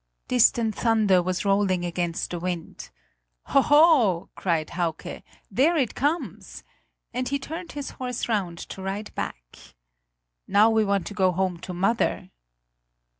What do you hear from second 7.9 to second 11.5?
horse round to ride back. "Now we want to go